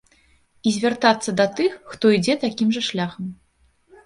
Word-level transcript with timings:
І 0.69 0.71
звяртацца 0.77 1.33
да 1.41 1.45
тых, 1.59 1.75
хто 1.93 2.05
ідзе 2.19 2.37
такім 2.45 2.73
жа 2.79 2.85
шляхам. 2.89 3.31